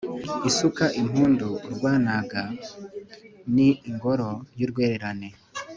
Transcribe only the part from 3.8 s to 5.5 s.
ingoro y'urwererane